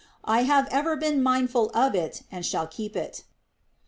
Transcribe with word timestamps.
I 0.25 0.41
have 0.49 0.67
ever 0.71 0.95
been 0.95 1.21
mindful 1.21 1.69
of 1.75 1.95
and 2.31 2.43
shall 2.43 2.65
keep 2.65 2.95
it." 2.95 3.23